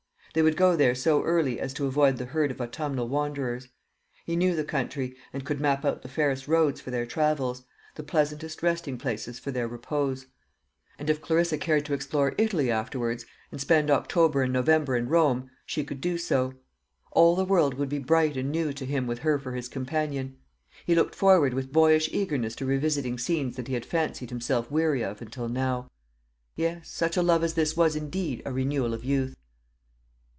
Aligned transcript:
They 0.33 0.41
would 0.41 0.55
go 0.55 0.77
there 0.77 0.95
so 0.95 1.21
early 1.23 1.59
as 1.59 1.73
to 1.73 1.87
avoid 1.87 2.15
the 2.15 2.23
herd 2.27 2.51
of 2.51 2.61
autumnal 2.61 3.09
wanderers. 3.09 3.67
He 4.25 4.37
knew 4.37 4.55
the 4.55 4.63
country, 4.63 5.13
and 5.33 5.43
could 5.45 5.59
map 5.59 5.83
out 5.83 6.03
the 6.03 6.07
fairest 6.07 6.47
roads 6.47 6.79
for 6.79 6.89
their 6.89 7.05
travels, 7.05 7.65
the 7.95 8.03
pleasantest 8.03 8.63
resting 8.63 8.97
places 8.97 9.39
for 9.39 9.51
their 9.51 9.67
repose. 9.67 10.27
And 10.97 11.09
if 11.09 11.19
Clarissa 11.19 11.57
cared 11.57 11.83
to 11.85 11.93
explore 11.93 12.33
Italy 12.37 12.71
afterwards, 12.71 13.25
and 13.51 13.59
spend 13.59 13.91
October 13.91 14.41
and 14.41 14.53
November 14.53 14.95
in 14.95 15.09
Rome, 15.09 15.49
she 15.65 15.83
could 15.83 15.99
do 15.99 16.17
so. 16.17 16.53
All 17.11 17.35
the 17.35 17.43
world 17.43 17.73
would 17.73 17.89
be 17.89 17.99
bright 17.99 18.37
and 18.37 18.51
new 18.53 18.71
to 18.71 18.85
him 18.85 19.07
with 19.07 19.19
her 19.19 19.37
for 19.37 19.51
his 19.51 19.67
companion. 19.67 20.37
He 20.85 20.95
looked 20.95 21.13
forward 21.13 21.53
with 21.53 21.73
boyish 21.73 22.07
eagerness 22.13 22.55
to 22.55 22.65
revisiting 22.65 23.17
scenes 23.19 23.57
that 23.57 23.67
he 23.67 23.73
had 23.73 23.85
fancied 23.85 24.29
himself 24.29 24.71
weary 24.71 25.03
of 25.03 25.21
until 25.21 25.49
now. 25.49 25.91
Yes; 26.55 26.87
such 26.87 27.17
a 27.17 27.21
love 27.21 27.43
as 27.43 27.55
this 27.55 27.75
was 27.75 27.97
indeed 27.97 28.41
a 28.45 28.53
renewal 28.53 28.93
of 28.93 29.03
youth. 29.03 29.35